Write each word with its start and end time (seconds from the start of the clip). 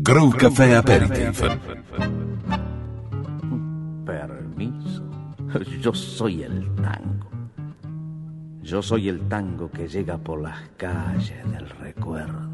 Groove 0.00 0.36
Café 0.36 0.76
Aperitif. 0.76 1.42
Permiso, 4.06 5.02
yo 5.80 5.92
soy 5.92 6.44
el 6.44 6.72
tango. 6.76 7.28
Yo 8.62 8.80
soy 8.80 9.08
el 9.08 9.20
tango 9.28 9.68
que 9.70 9.88
llega 9.88 10.16
por 10.16 10.40
las 10.40 10.56
calles 10.76 11.50
del 11.50 11.68
recuerdo. 11.68 12.48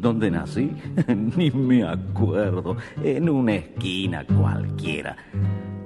¿Dónde 0.00 0.30
nací? 0.30 0.72
Ni 1.36 1.52
me 1.52 1.84
acuerdo. 1.84 2.76
En 3.02 3.30
una 3.30 3.54
esquina 3.54 4.26
cualquiera. 4.26 5.16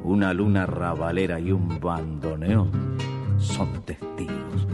Una 0.03 0.33
luna 0.33 0.65
rabalera 0.65 1.39
y 1.39 1.53
un 1.53 1.79
bandoneón 1.79 2.71
son 3.39 3.85
testigos. 3.85 4.67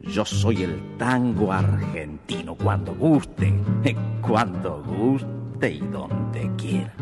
Yo 0.00 0.24
soy 0.24 0.64
el 0.64 0.96
tango 0.98 1.50
argentino 1.50 2.54
cuando 2.54 2.94
guste, 2.94 3.54
cuando 4.20 4.82
guste 4.82 5.35
y 5.62 5.78
donde 5.78 6.50
quiera. 6.56 6.94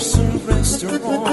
Russian 0.00 0.46
restaurant. 0.46 1.29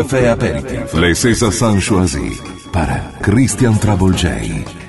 Caffè 0.00 0.28
Aperitif. 0.28 0.94
Le 0.94 1.14
Sesa 1.14 1.50
Sanchoisi 1.50 2.40
para 2.70 3.12
Christian 3.20 3.78
Travolgei. 3.78 4.79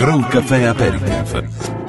Grow 0.00 0.22
Café 0.30 0.64
Aperitif. 0.64 1.79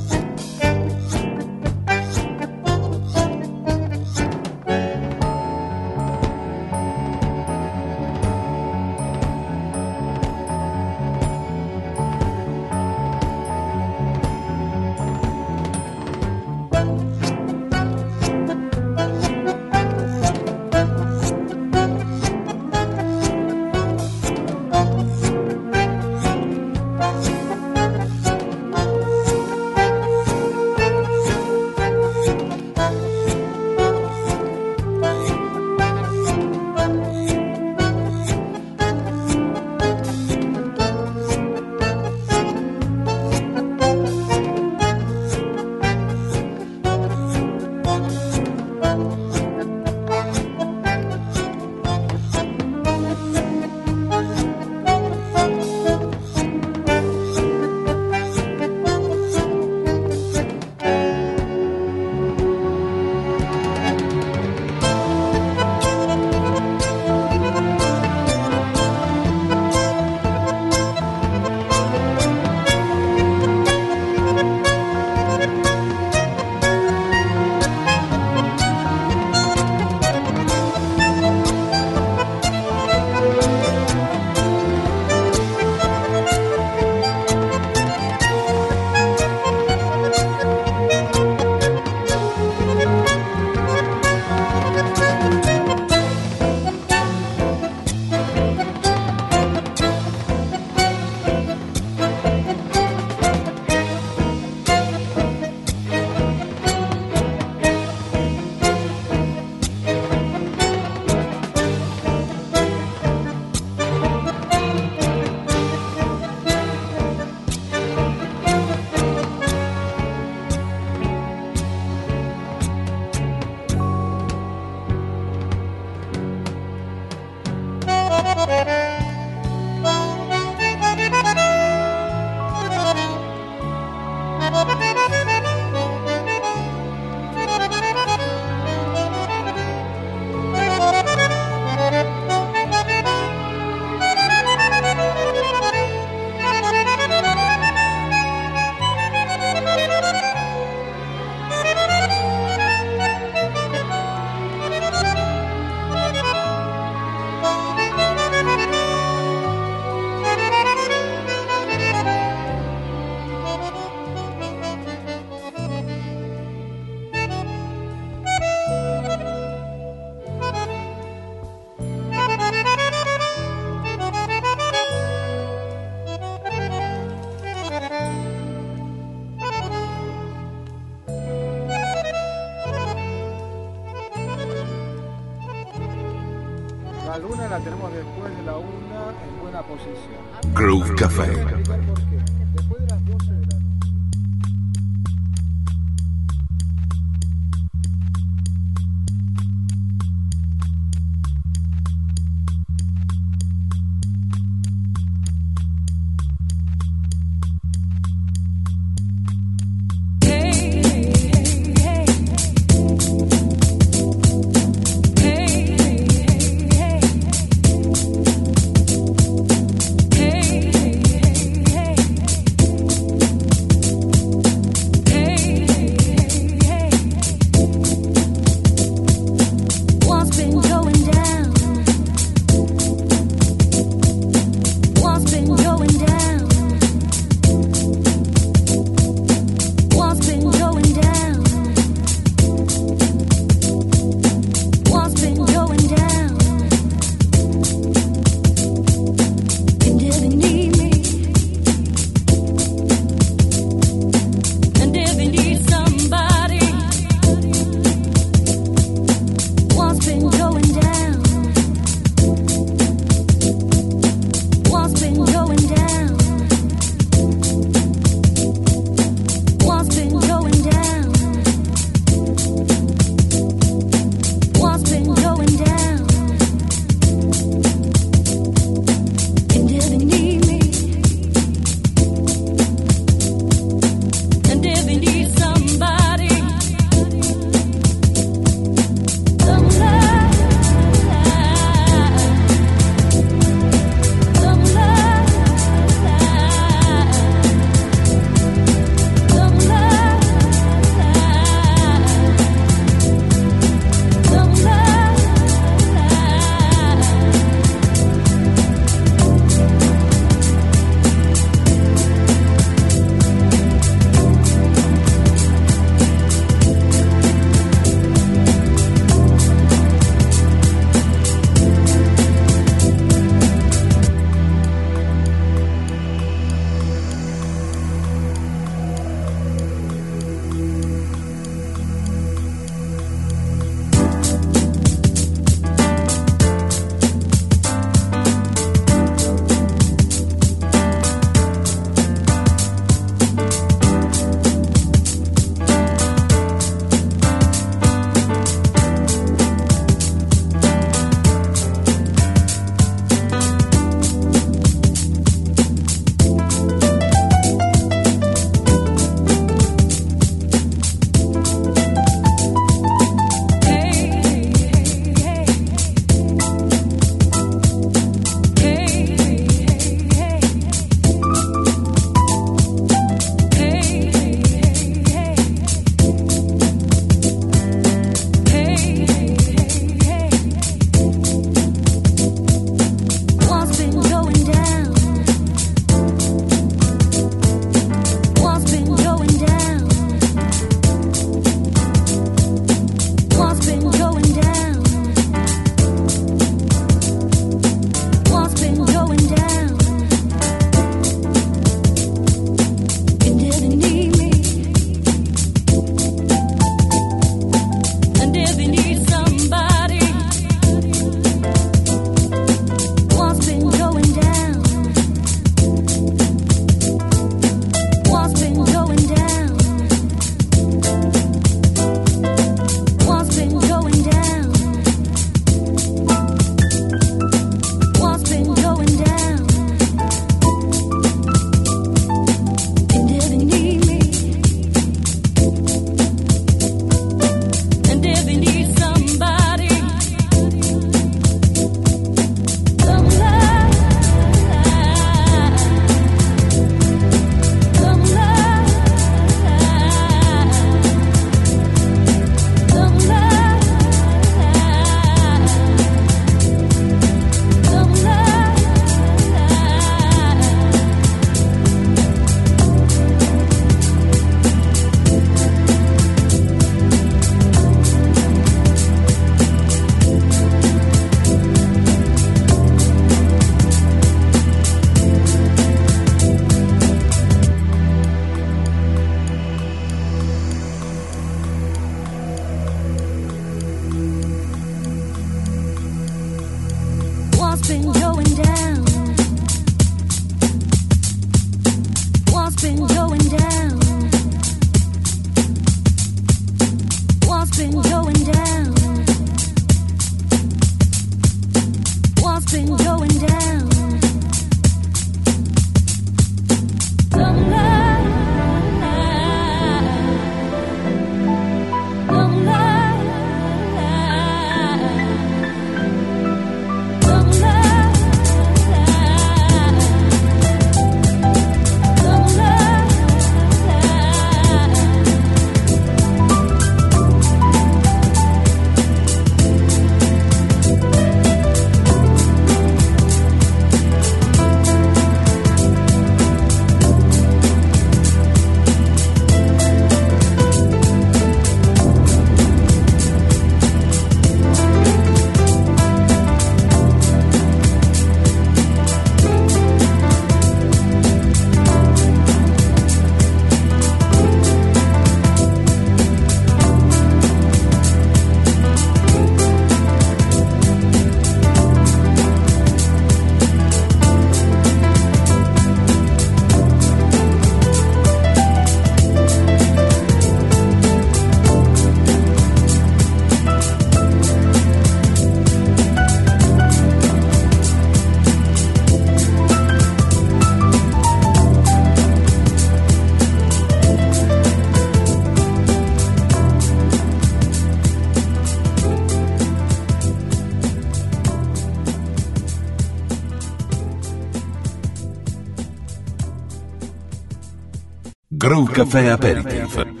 Café 598.71 599.09
Aperitivo. 599.11 600.00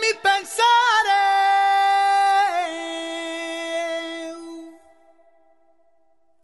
mi 0.00 0.12
pensar 0.22 1.04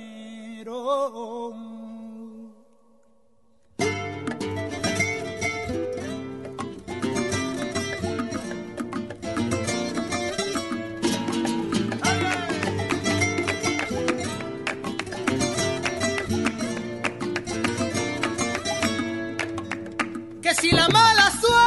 si 20.60 20.70
la 20.70 20.88
mala 20.88 21.30
suerte. 21.30 21.63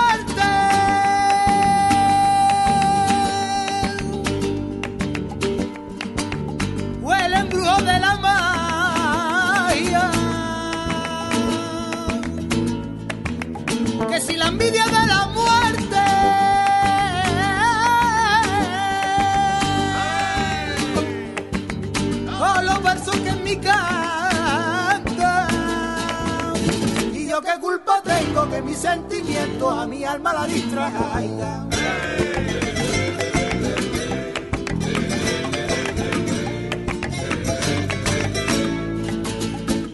que 28.58 28.63
mis 28.63 28.78
sentimientos 28.78 29.72
a 29.72 29.86
mi 29.86 30.04
alma 30.04 30.34
la 30.34 30.48
distraigan. 30.48 31.70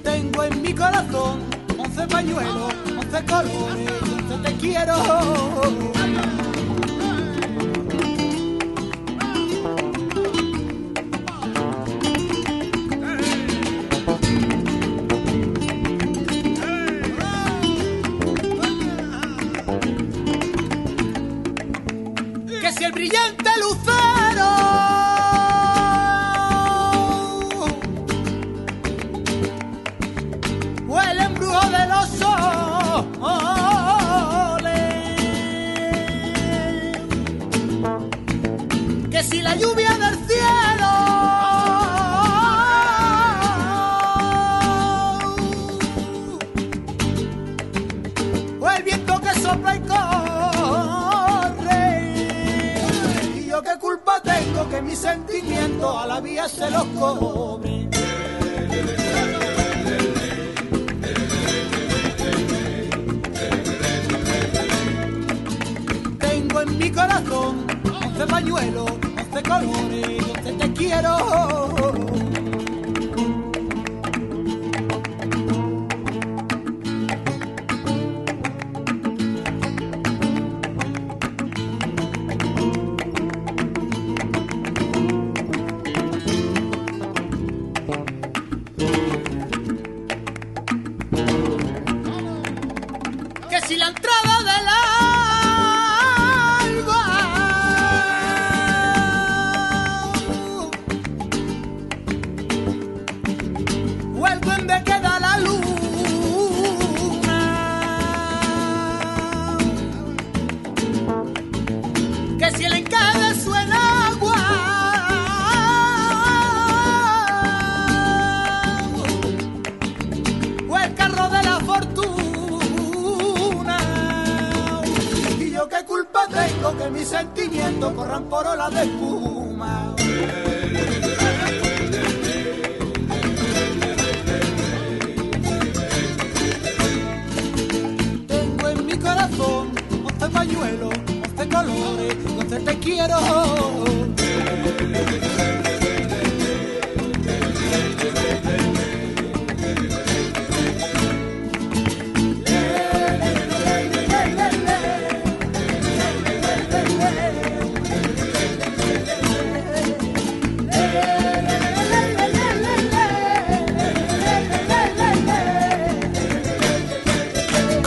Tengo 0.02 0.44
en 0.44 0.62
mi 0.62 0.74
corazón 0.74 1.42
once 1.78 2.08
pañuelos, 2.08 2.74
once 2.98 3.26
corones, 3.26 3.92
once 4.02 4.50
te 4.50 4.56
quiero. 4.56 6.03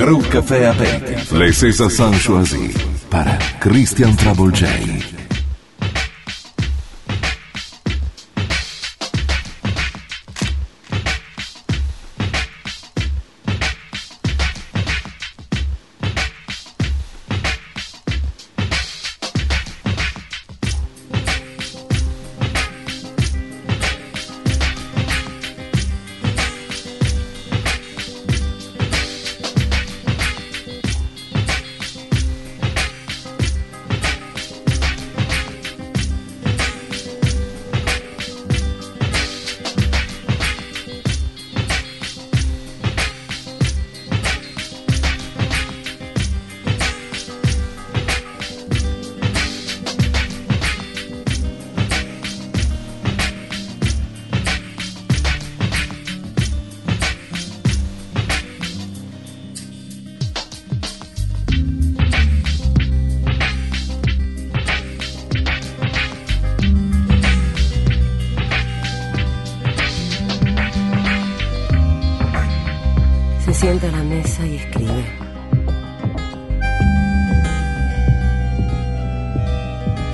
Group 0.06 0.28
Café 0.30 0.66
Aperitif. 0.66 1.32
Les 1.32 1.52
César 1.52 1.90
San 1.90 2.14
Choisi. 2.14 2.70
Para 3.10 3.36
Christian 3.58 4.14
Travolgei. 4.14 5.15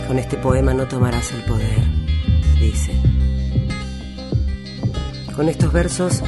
Con 0.07 0.19
este 0.19 0.37
poema 0.37 0.75
no 0.75 0.87
tomarás 0.87 1.33
el 1.33 1.43
poder, 1.43 1.83
dice. 2.61 2.93
Con 5.35 5.49
estos 5.49 5.73
versos 5.73 6.23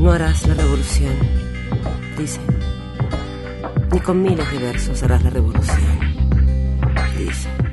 no 0.00 0.12
harás 0.12 0.46
la 0.46 0.54
revolución, 0.54 1.14
dice. 2.16 2.40
Ni 3.92 4.00
con 4.00 4.22
miles 4.22 4.50
de 4.52 4.58
versos 4.58 5.02
harás 5.02 5.24
la 5.24 5.30
revolución, 5.30 5.98
dice. 7.16 7.67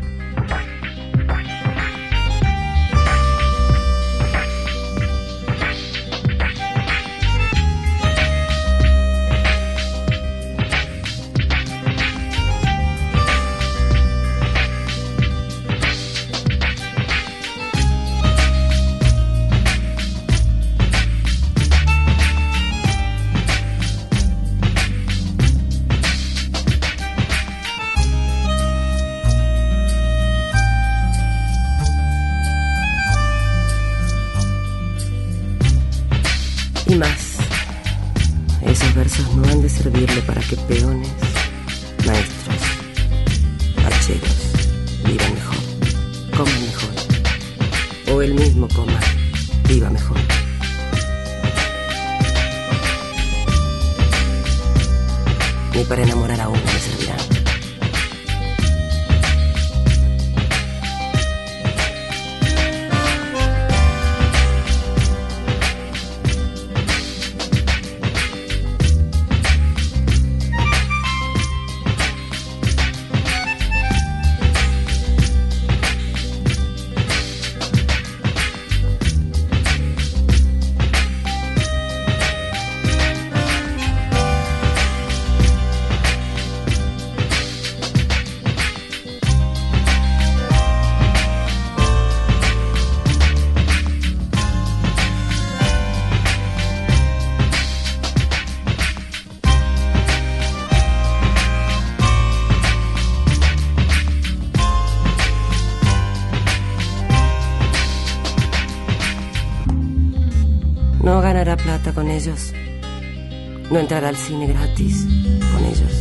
No 113.86 113.90
entrará 113.90 114.10
al 114.10 114.18
cine 114.18 114.48
gratis 114.48 115.06
con 115.54 115.64
ellos. 115.64 115.94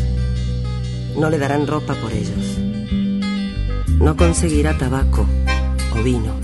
No 1.18 1.28
le 1.28 1.36
darán 1.36 1.66
ropa 1.66 1.94
por 1.94 2.10
ellos. 2.12 2.58
No 4.00 4.16
conseguirá 4.16 4.78
tabaco 4.78 5.26
o 5.94 6.02
vino 6.02 6.43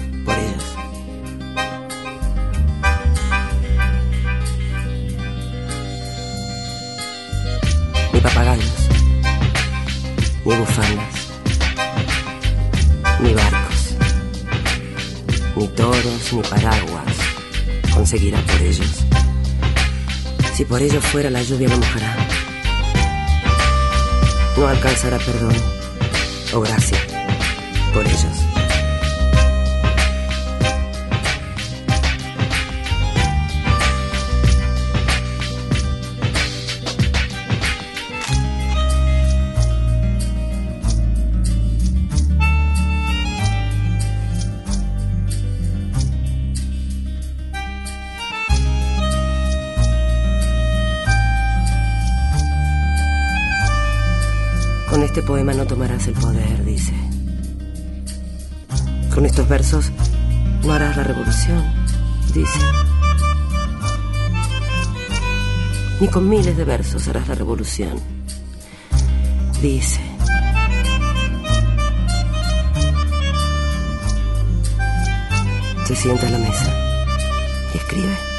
por 20.71 20.81
ellos 20.81 21.05
fuera 21.05 21.29
la 21.31 21.43
lluvia 21.43 21.69
lo 21.69 21.77
mojará. 21.77 22.17
No 24.57 24.69
alcanzará 24.69 25.19
perdón 25.19 25.55
o 26.55 26.61
gracia 26.61 26.99
por 27.93 28.07
ellos. 28.07 28.40
Con 59.15 59.27
estos 59.27 59.49
versos 59.49 59.91
no 60.63 60.73
harás 60.73 60.97
la 60.97 61.03
revolución, 61.03 61.63
dice. 62.33 62.59
Ni 66.01 66.09
con 66.09 66.29
miles 66.29 66.57
de 66.57 66.65
versos 66.65 67.09
harás 67.09 67.29
la 67.29 67.35
revolución, 67.35 68.01
dice. 69.61 70.01
Se 75.85 75.97
sienta 75.97 76.29
a 76.29 76.31
la 76.31 76.39
mesa 76.39 76.73
y 77.75 77.79
escribe. 77.79 78.30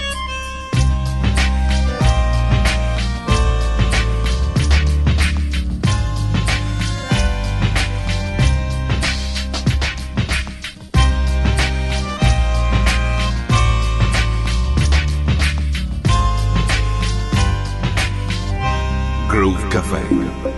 Café. 19.72 20.51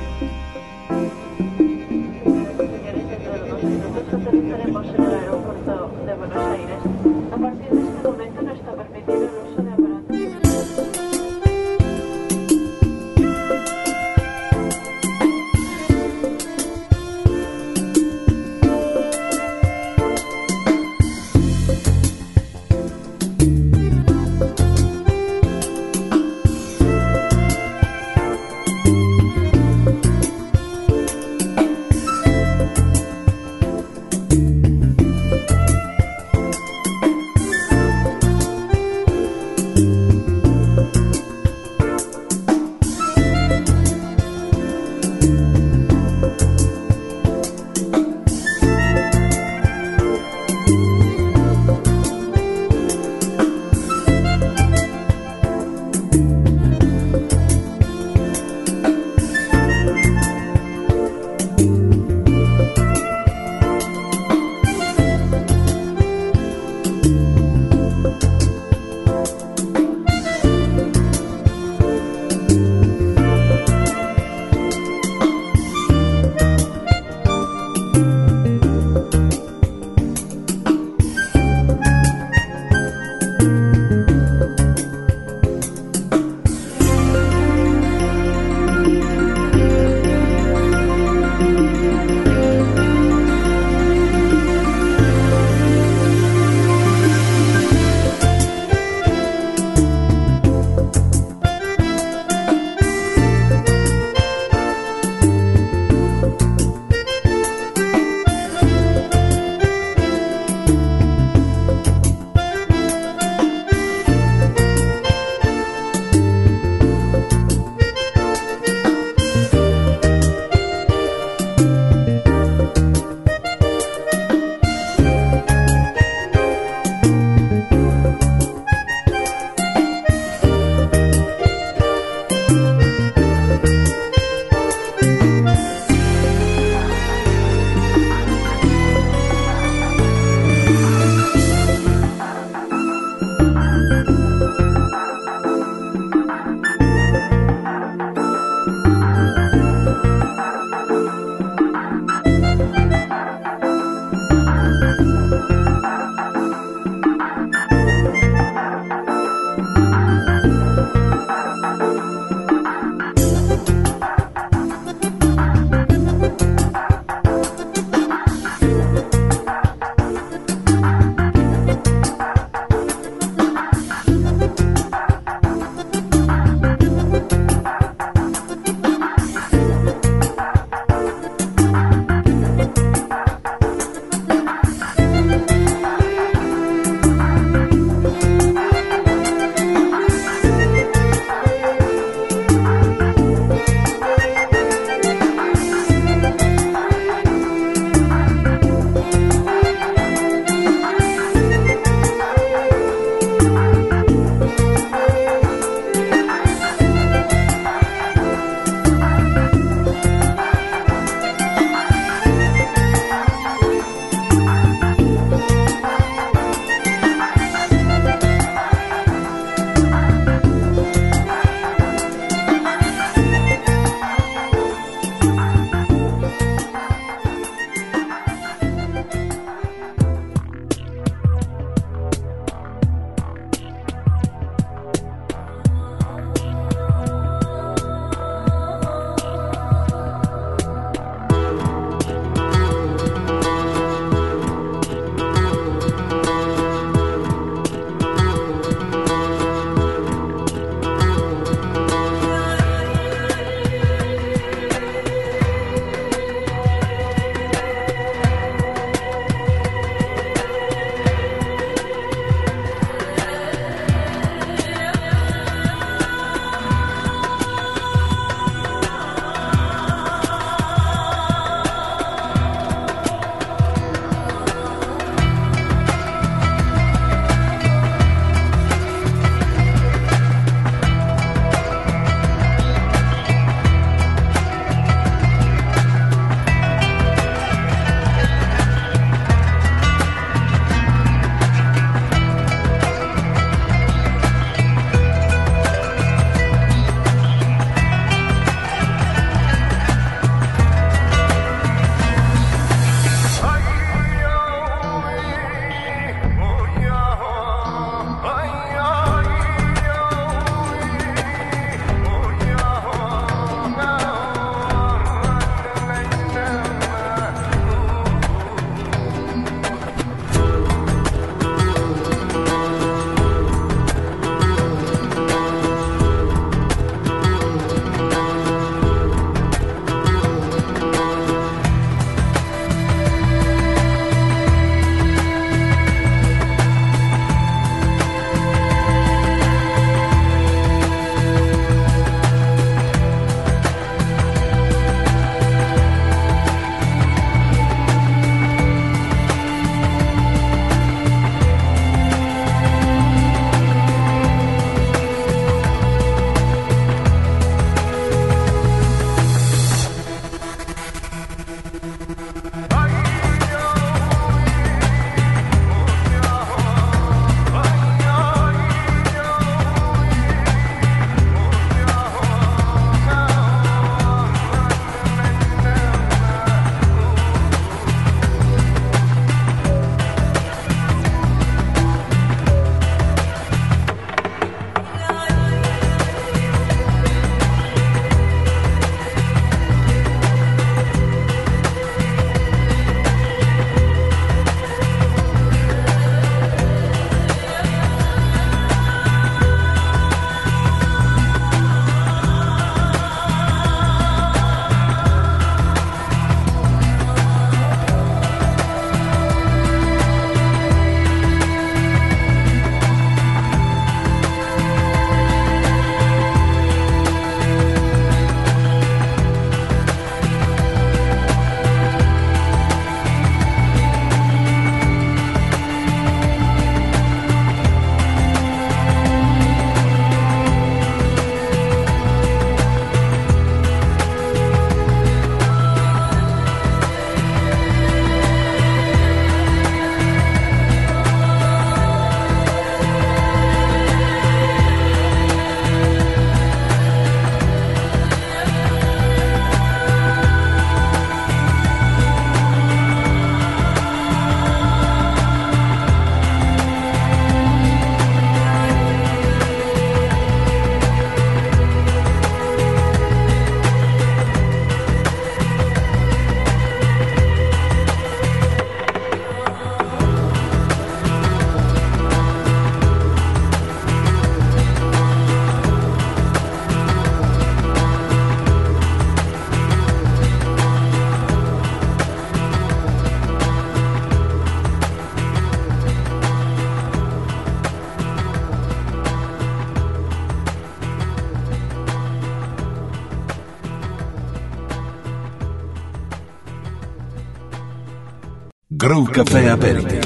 Brew 498.94 499.10
Café 499.12 499.50
Aperitif. 499.50 500.06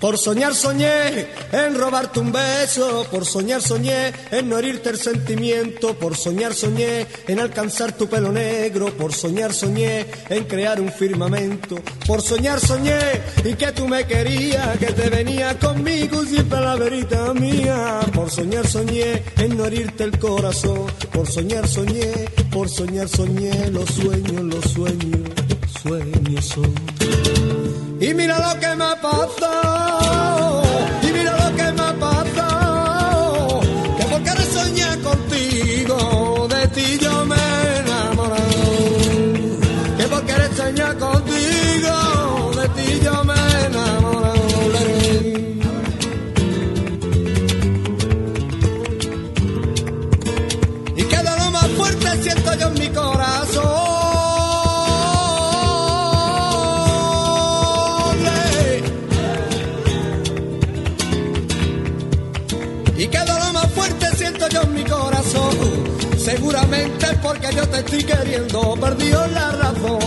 Por 0.00 0.16
soñar 0.16 0.54
soñé 0.54 1.26
en 1.52 1.74
robarte 1.78 2.20
un 2.20 2.32
beso, 2.32 3.06
por 3.10 3.26
soñar 3.26 3.60
soñé 3.60 4.14
en 4.30 4.48
no 4.48 4.58
herirte 4.58 4.88
el 4.88 4.96
sentimiento, 4.96 5.92
por 5.98 6.16
soñar 6.16 6.54
soñé 6.54 7.06
en 7.28 7.38
alcanzar 7.38 7.92
tu 7.92 8.08
pelo 8.08 8.32
negro, 8.32 8.96
por 8.96 9.12
soñar 9.12 9.52
soñé 9.52 10.06
en 10.30 10.44
crear 10.44 10.80
un 10.80 10.90
firmamento, 10.90 11.76
por 12.06 12.22
soñar 12.22 12.60
soñé 12.60 12.98
y 13.44 13.52
que 13.56 13.72
tú 13.72 13.86
me 13.88 14.06
querías, 14.06 14.78
que 14.78 14.86
te 14.86 15.10
venía 15.10 15.58
conmigo 15.58 16.24
sin 16.24 16.48
palaverita 16.48 17.34
mía, 17.34 18.00
por 18.14 18.30
soñar 18.30 18.66
soñé 18.66 19.22
en 19.36 19.54
no 19.54 19.66
herirte 19.66 20.04
el 20.04 20.18
corazón, 20.18 20.86
por 21.12 21.30
soñar 21.30 21.68
soñé 21.68 22.39
por 22.52 22.68
soñar 22.68 23.08
soñé, 23.08 23.70
los 23.70 23.88
sueños, 23.90 24.42
los 24.42 24.64
sueños, 24.72 25.20
sueños 25.82 26.44
son. 26.44 26.74
Y 28.00 28.12
mira 28.14 28.54
lo 28.54 28.60
que 28.60 28.76
me 28.76 28.84
ha. 28.84 29.79
porque 67.30 67.54
yo 67.54 67.68
te 67.68 67.78
estoy 67.78 68.02
queriendo, 68.02 68.74
perdió 68.80 69.24
la 69.28 69.52
razón. 69.52 70.00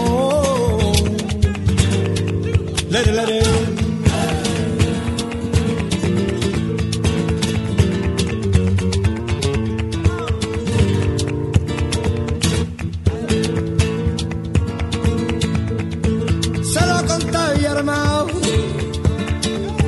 Se 16.74 16.86
lo 16.86 17.06
conté 17.08 17.38
mi 17.58 17.66
hermano, 17.66 18.28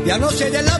ya 0.05 0.17
no 0.17 0.29
sé 0.29 0.49
de 0.51 0.63
la 0.63 0.74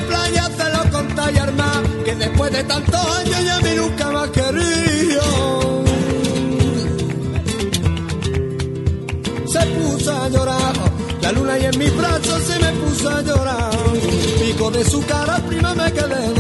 de 14.76 14.84
su 14.84 15.02
cara 15.06 15.38
prima 15.48 15.74
me 15.74 15.92
quedé 15.94 16.35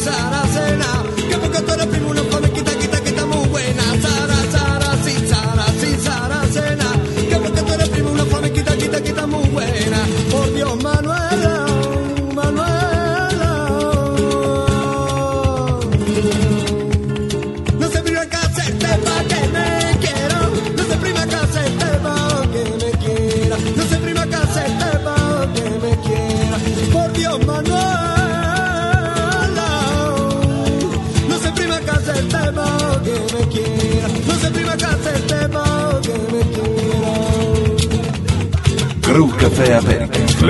pasará. 0.00 0.39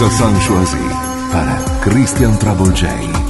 Paris. 0.00 0.10
Les 0.10 0.16
César 0.16 0.30
sont 0.30 0.40
choisis 0.40 0.78
par 1.30 1.80
Christian 1.82 2.36
Trouble 2.38 2.74
J. 2.74 3.29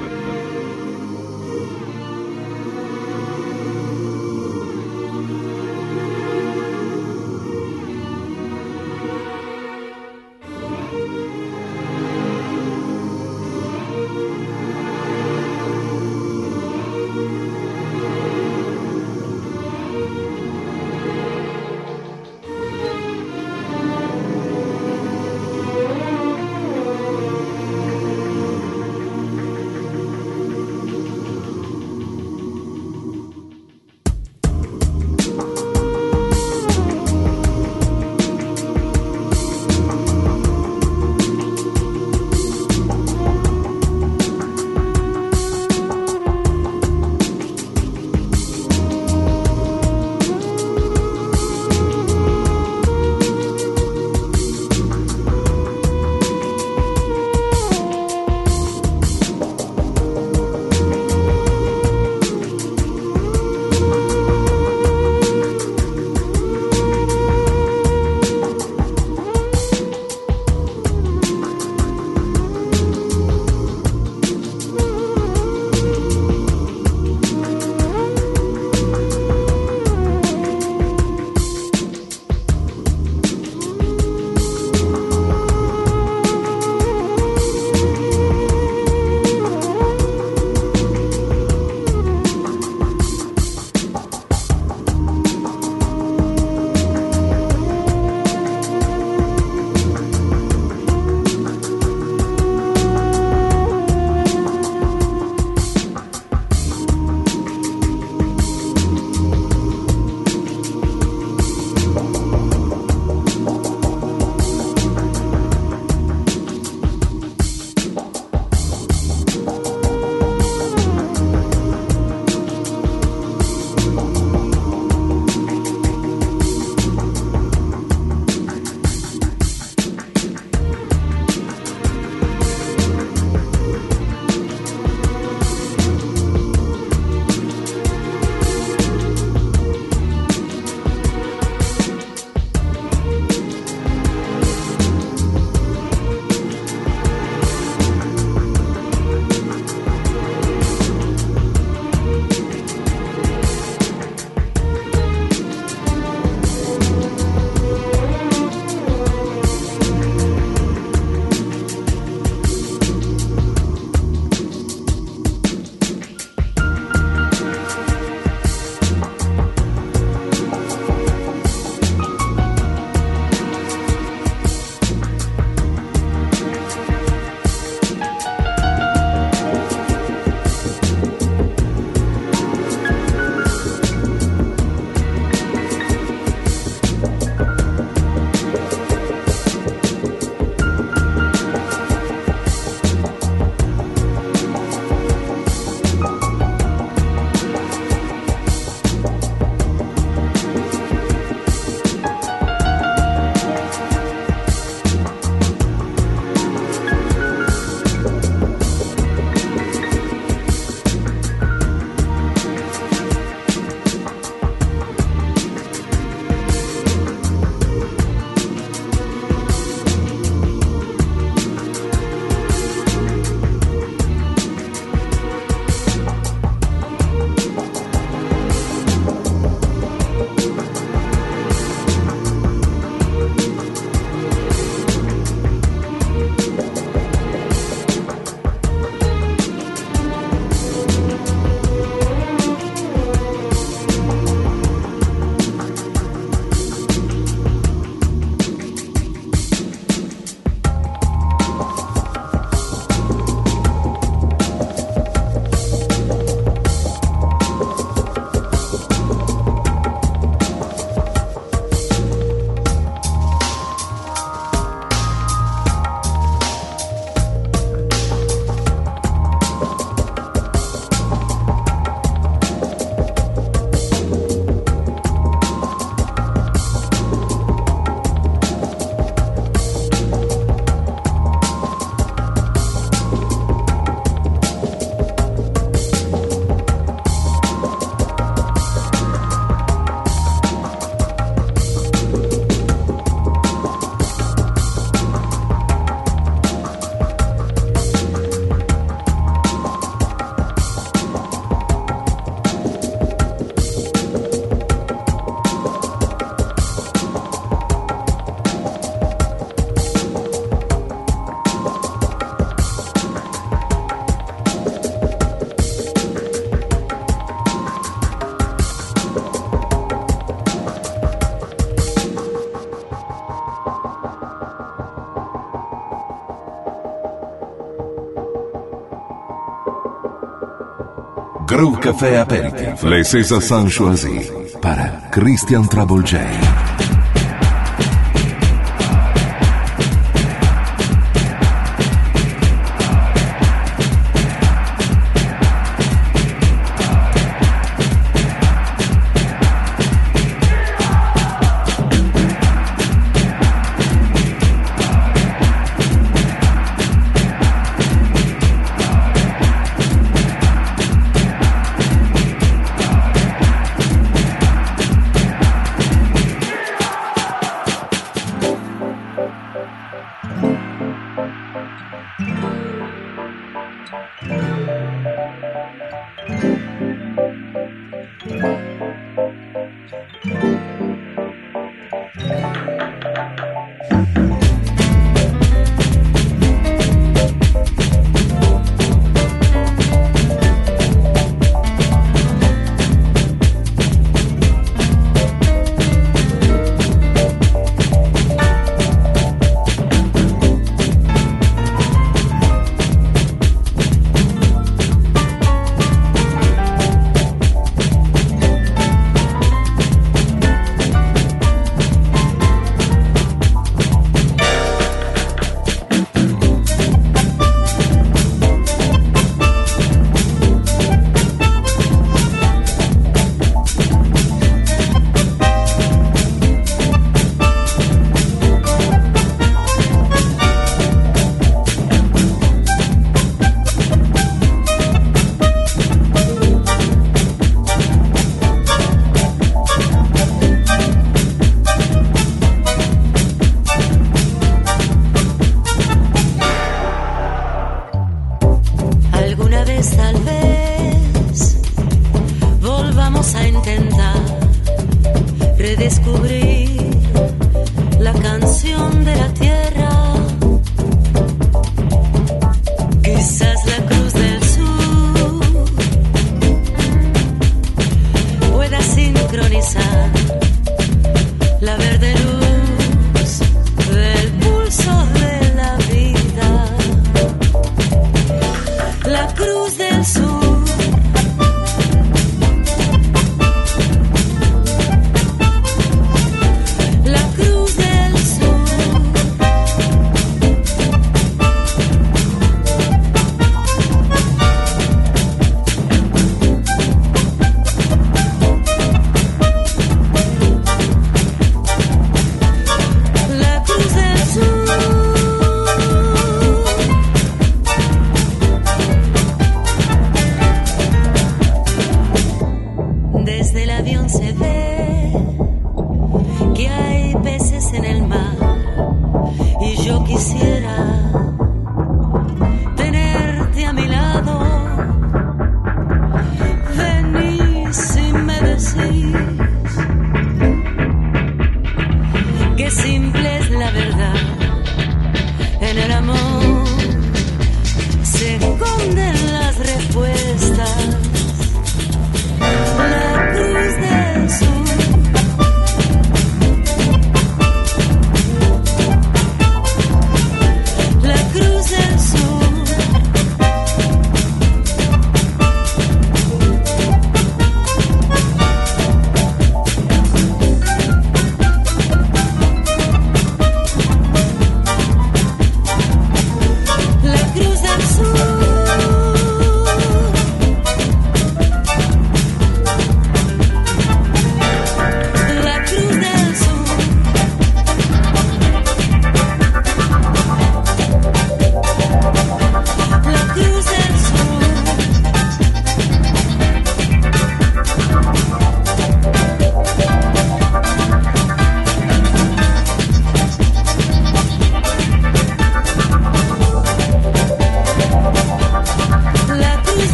Crew 331.61 331.77
Café 331.79 332.15
Aperitif. 332.15 332.83
Les 332.89 333.03
César 333.03 333.39
sont 333.39 333.67
choisis 333.69 334.31
para 334.63 335.11
Christian 335.11 335.67
Trouble 335.67 336.03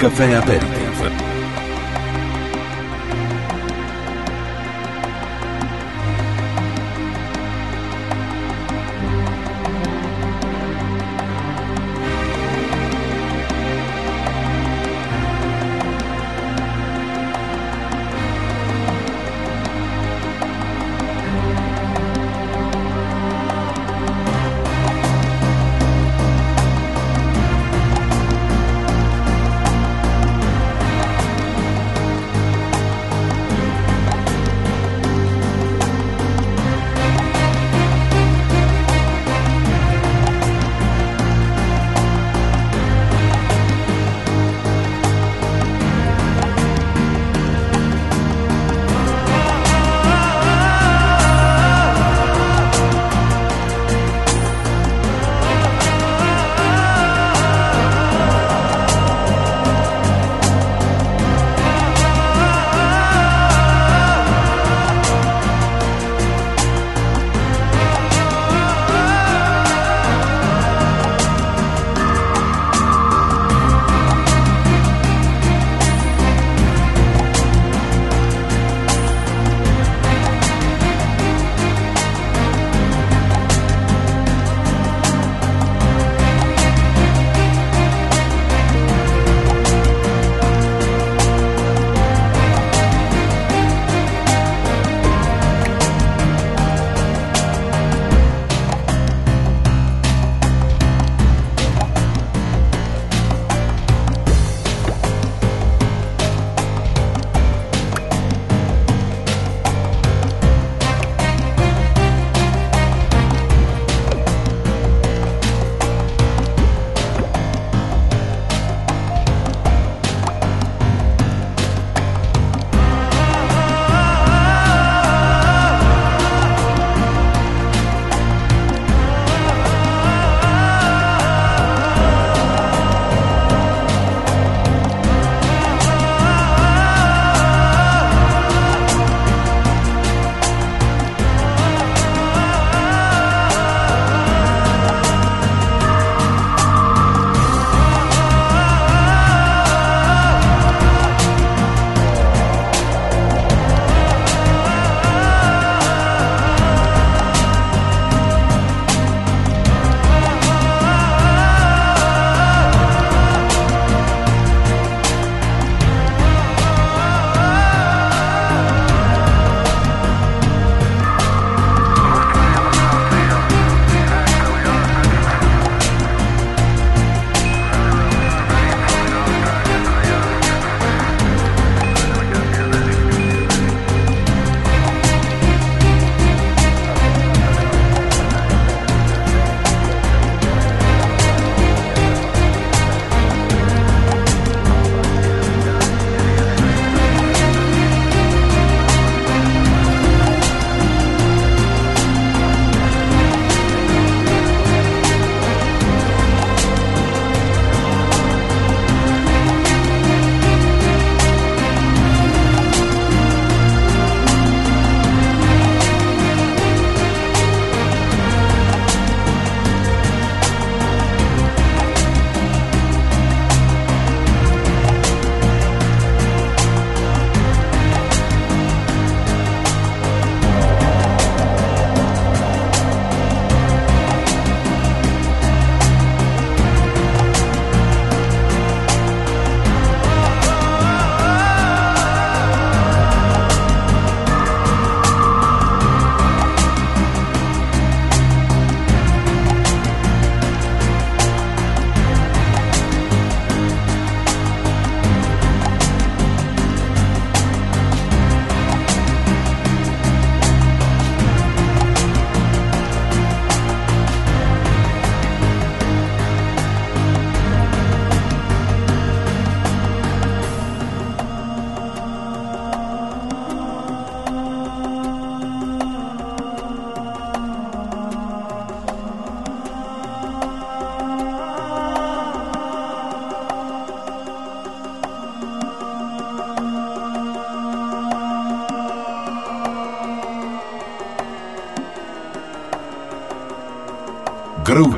Café 0.00 0.32
Aperitif. 0.34 0.79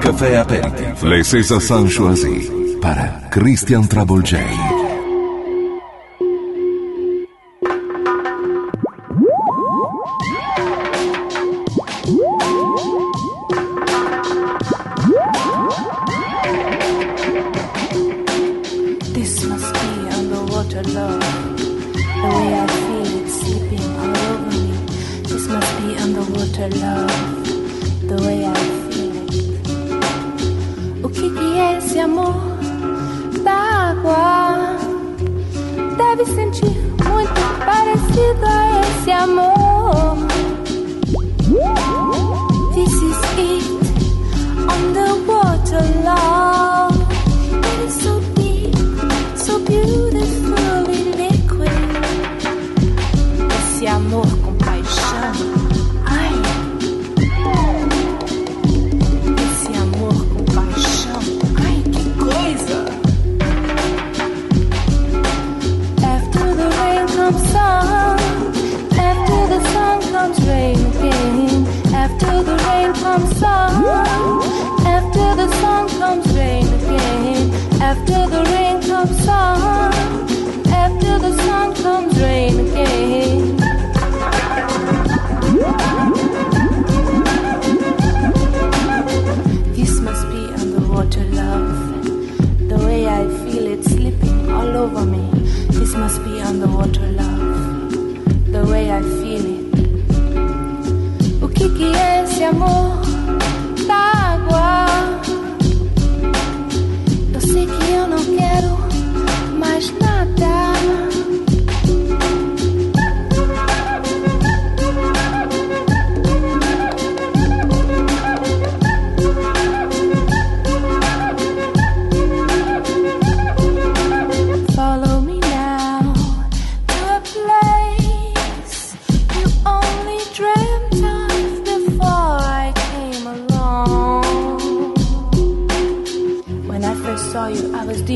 Café 0.03 0.37
Aperitif. 0.37 1.03
Les 1.05 1.23
César 1.23 1.61
Saint 1.61 1.87
Choisi. 1.87 2.51
para 2.81 3.21
Christian 3.31 3.87
Trouble 3.87 4.25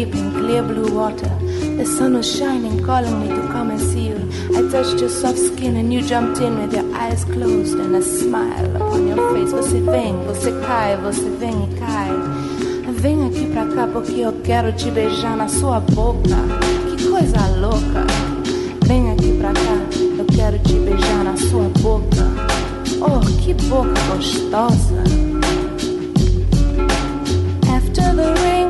deep 0.07 0.15
in 0.15 0.31
clear 0.33 0.63
blue 0.63 0.95
water. 0.95 1.31
The 1.77 1.85
sun 1.85 2.15
was 2.15 2.27
shining, 2.39 2.83
calling 2.85 3.21
me 3.21 3.29
to 3.29 3.43
come 3.53 3.71
and 3.71 3.81
see 3.81 4.09
you. 4.09 4.31
I 4.57 4.69
touched 4.71 5.01
your 5.01 5.09
soft 5.09 5.39
skin 5.39 5.77
and 5.77 5.93
you 5.93 6.03
jumped 6.03 6.41
in 6.41 6.59
with 6.59 6.73
your 6.73 6.95
eyes 6.95 7.25
closed 7.25 7.79
and 7.79 7.97
a 7.97 8.03
smile 8.03 8.77
upon 8.77 9.09
your 9.09 9.33
face. 9.33 9.53
Você 9.53 9.81
vem, 9.81 10.15
você 10.27 10.53
cai, 10.67 10.97
você 10.97 11.29
vem 11.39 11.65
e 11.65 11.79
cai. 11.79 12.11
Vem 12.99 13.27
aqui 13.27 13.47
pra 13.53 13.67
cá 13.67 13.87
porque 13.87 14.21
eu 14.21 14.33
quero 14.43 14.73
te 14.73 14.91
beijar 14.91 15.37
na 15.37 15.49
sua 15.49 15.81
boca. 15.81 16.37
Que 16.91 17.09
coisa 17.09 17.47
louca. 17.59 18.07
Vem 18.87 19.11
aqui 19.13 19.37
pra 19.39 19.53
cá, 19.53 19.77
eu 20.19 20.25
quero 20.25 20.59
te 20.61 20.75
beijar 20.75 21.25
na 21.25 21.37
sua 21.37 21.69
boca. 21.81 22.25
Oh, 23.01 23.21
que 23.43 23.53
boca 23.55 24.01
gostosa. 24.15 25.26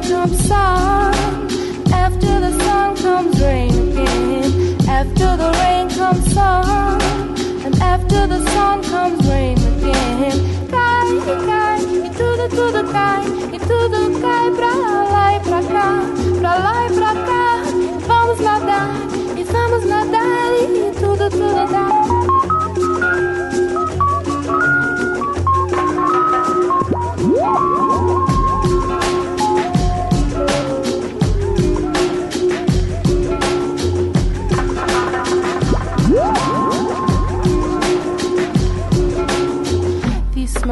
Comes 0.09 0.39
sun. 0.47 1.15
After 1.93 2.41
the 2.41 2.53
sun 2.65 2.97
comes 2.97 3.41
rain 3.43 3.71
again. 3.71 4.89
After 4.89 5.37
the 5.37 5.51
rain 5.61 5.89
comes 5.91 6.33
sun. 6.33 7.01
And 7.65 7.75
after 7.83 8.27
the 8.27 8.41
sun 8.51 8.83
comes 8.85 9.21
rain 9.29 9.59
again. 9.59 10.69
Cai, 10.71 11.09
cai, 11.49 11.81
e 12.07 12.11
tudo, 12.11 12.49
tudo 12.49 12.93
cai. 12.93 13.25
E 13.53 13.59
tudo 13.59 14.21
cai 14.21 14.51
pra 14.59 14.75
lá 15.13 15.37
e 15.37 15.41
pra 15.41 15.63
cá. 15.75 15.91
Pra 16.41 16.55
lá 16.65 16.87
e 16.87 16.93
pra 16.95 17.13
cá. 17.29 17.47
Vamos 18.07 18.41
nadar, 18.41 18.91
e 19.37 19.45
vamos 19.45 19.85
nadar. 19.87 20.53
E 20.63 20.93
tudo, 21.01 21.31
tudo 21.31 21.73
dá. 21.73 22.16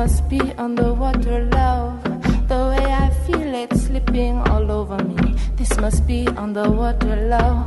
Must 0.05 0.29
be 0.29 0.41
underwater 0.59 1.47
love. 1.47 2.05
The 2.47 2.61
way 2.69 2.85
I 2.93 3.09
feel 3.25 3.55
it 3.55 3.73
slipping 3.75 4.37
all 4.51 4.71
over 4.71 5.03
me. 5.03 5.35
This 5.57 5.81
must 5.81 6.07
be 6.07 6.29
underwater 6.37 7.17
love. 7.17 7.65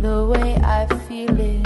The 0.00 0.24
way 0.24 0.54
I 0.62 0.86
feel 1.08 1.36
it. 1.40 1.63